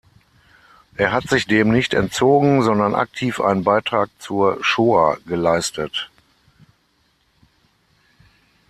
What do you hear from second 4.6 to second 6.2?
Shoa geleistet.